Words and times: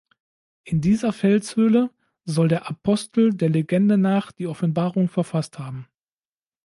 In 0.63 0.81
dieser 0.81 1.13
Felshöhle 1.13 1.91
soll 2.25 2.47
der 2.47 2.67
Apostel 2.67 3.35
der 3.35 3.49
Legende 3.49 3.99
nach 3.99 4.31
die 4.31 4.47
Offenbarung 4.47 5.07
verfasst 5.09 5.59
haben. 5.59 5.85